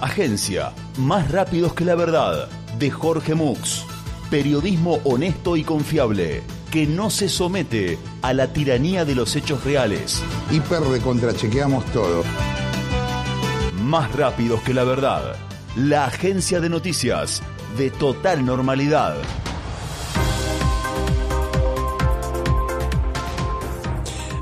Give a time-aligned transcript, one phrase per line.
[0.00, 2.48] Agencia Más Rápidos que la Verdad
[2.78, 3.84] de Jorge Mux.
[4.30, 10.22] Periodismo honesto y confiable que no se somete a la tiranía de los hechos reales.
[10.50, 10.82] Hiper
[11.36, 12.24] chequeamos todo.
[13.82, 15.36] Más rápidos que la verdad.
[15.76, 17.42] La agencia de noticias
[17.78, 19.16] de total normalidad.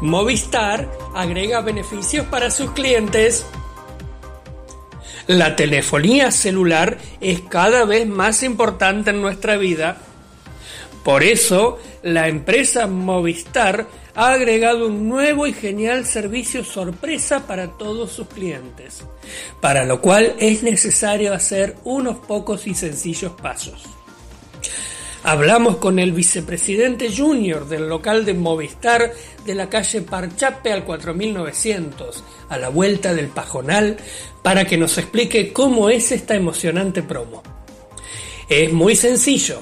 [0.00, 3.46] Movistar agrega beneficios para sus clientes.
[5.30, 9.98] La telefonía celular es cada vez más importante en nuestra vida.
[11.04, 18.10] Por eso, la empresa Movistar ha agregado un nuevo y genial servicio sorpresa para todos
[18.10, 19.04] sus clientes,
[19.60, 23.84] para lo cual es necesario hacer unos pocos y sencillos pasos.
[25.22, 29.12] Hablamos con el vicepresidente junior del local de Movistar
[29.44, 33.98] de la calle Parchape al 4900, a la vuelta del Pajonal,
[34.42, 37.42] para que nos explique cómo es esta emocionante promo.
[38.48, 39.60] Es muy sencillo.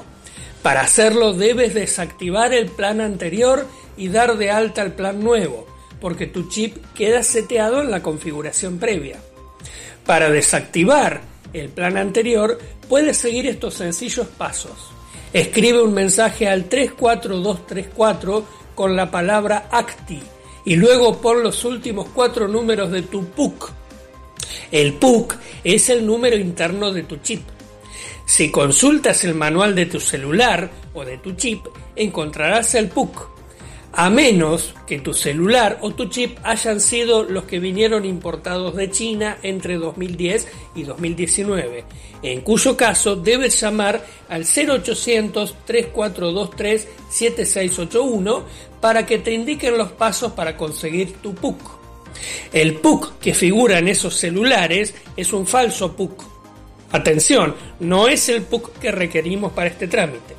[0.62, 5.66] Para hacerlo debes desactivar el plan anterior y dar de alta el plan nuevo,
[6.00, 9.18] porque tu chip queda seteado en la configuración previa.
[10.06, 11.20] Para desactivar
[11.52, 14.97] el plan anterior, puedes seguir estos sencillos pasos.
[15.32, 20.22] Escribe un mensaje al 34234 con la palabra ACTI
[20.64, 23.70] y luego pon los últimos cuatro números de tu PUC.
[24.70, 27.42] El PUC es el número interno de tu chip.
[28.26, 33.37] Si consultas el manual de tu celular o de tu chip, encontrarás el PUC
[33.92, 38.90] a menos que tu celular o tu chip hayan sido los que vinieron importados de
[38.90, 41.84] China entre 2010 y 2019,
[42.22, 48.44] en cuyo caso debes llamar al 0800 3423 7681
[48.80, 51.78] para que te indiquen los pasos para conseguir tu PUC.
[52.52, 56.22] El PUC que figura en esos celulares es un falso PUC.
[56.90, 60.36] Atención, no es el PUC que requerimos para este trámite.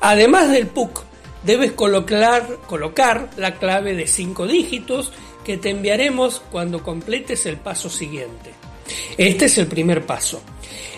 [0.00, 1.07] Además del PUC,
[1.42, 5.12] debes colocar, colocar la clave de 5 dígitos
[5.44, 8.52] que te enviaremos cuando completes el paso siguiente.
[9.16, 10.42] Este es el primer paso.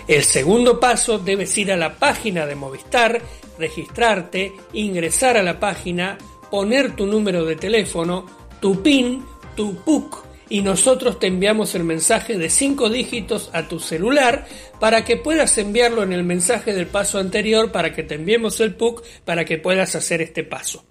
[0.07, 3.21] El segundo paso debes ir a la página de Movistar,
[3.57, 6.17] registrarte, ingresar a la página,
[6.49, 8.25] poner tu número de teléfono,
[8.59, 9.23] tu PIN,
[9.55, 14.45] tu PUC y nosotros te enviamos el mensaje de 5 dígitos a tu celular
[14.81, 18.75] para que puedas enviarlo en el mensaje del paso anterior para que te enviemos el
[18.75, 20.83] PUC para que puedas hacer este paso.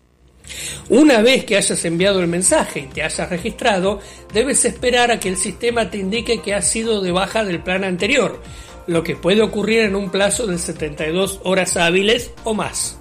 [0.89, 4.01] Una vez que hayas enviado el mensaje y te hayas registrado,
[4.33, 7.85] debes esperar a que el sistema te indique que has sido de baja del plan
[7.85, 8.43] anterior,
[8.87, 12.99] lo que puede ocurrir en un plazo de 72 horas hábiles o más.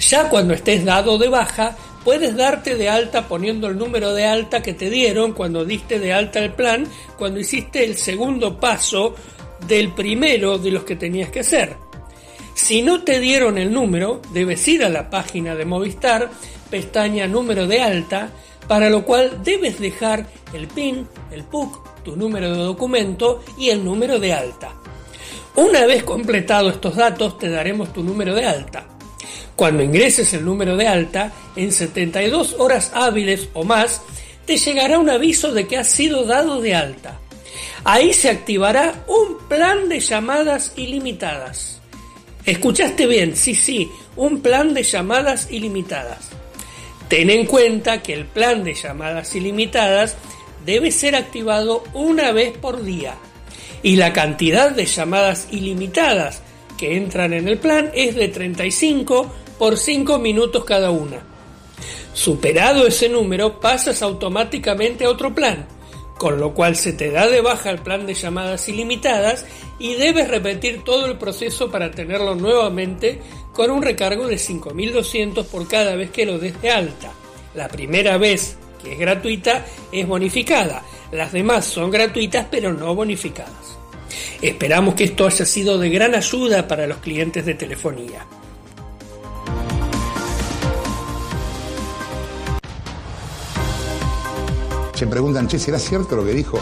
[0.00, 4.62] Ya cuando estés dado de baja, puedes darte de alta poniendo el número de alta
[4.62, 6.86] que te dieron cuando diste de alta el plan,
[7.18, 9.14] cuando hiciste el segundo paso
[9.66, 11.76] del primero de los que tenías que hacer.
[12.54, 16.30] Si no te dieron el número, debes ir a la página de Movistar,
[16.70, 18.30] pestaña número de alta,
[18.68, 23.84] para lo cual debes dejar el PIN, el PUC, tu número de documento y el
[23.84, 24.72] número de alta.
[25.56, 28.93] Una vez completado estos datos, te daremos tu número de alta.
[29.56, 34.02] Cuando ingreses el número de alta, en 72 horas hábiles o más,
[34.46, 37.20] te llegará un aviso de que has sido dado de alta.
[37.84, 41.80] Ahí se activará un plan de llamadas ilimitadas.
[42.44, 43.36] ¿Escuchaste bien?
[43.36, 46.28] Sí, sí, un plan de llamadas ilimitadas.
[47.08, 50.16] Ten en cuenta que el plan de llamadas ilimitadas
[50.66, 53.14] debe ser activado una vez por día
[53.82, 56.42] y la cantidad de llamadas ilimitadas
[56.78, 61.22] que entran en el plan es de 35 por 5 minutos cada una.
[62.12, 65.66] Superado ese número, pasas automáticamente a otro plan,
[66.16, 69.44] con lo cual se te da de baja el plan de llamadas ilimitadas
[69.78, 73.20] y debes repetir todo el proceso para tenerlo nuevamente
[73.52, 77.12] con un recargo de 5.200 por cada vez que lo des de alta.
[77.54, 80.84] La primera vez, que es gratuita, es bonificada.
[81.10, 83.78] Las demás son gratuitas pero no bonificadas.
[84.40, 88.26] Esperamos que esto haya sido de gran ayuda para los clientes de telefonía.
[95.04, 96.58] Se preguntan, che, ¿será cierto lo que dijo?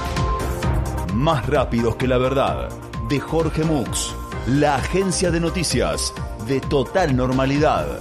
[1.14, 2.70] Más rápidos que la verdad,
[3.08, 4.16] de Jorge Mux,
[4.48, 6.12] la agencia de noticias
[6.48, 8.00] de total normalidad.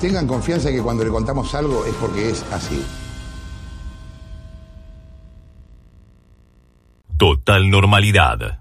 [0.00, 2.86] Tengan confianza que cuando le contamos algo es porque es así.
[7.16, 8.56] Total normalidad.